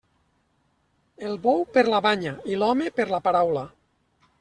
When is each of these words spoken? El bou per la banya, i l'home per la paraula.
El 1.29 1.37
bou 1.45 1.63
per 1.77 1.85
la 1.95 2.03
banya, 2.09 2.35
i 2.55 2.61
l'home 2.61 2.93
per 3.01 3.11
la 3.17 3.25
paraula. 3.31 3.73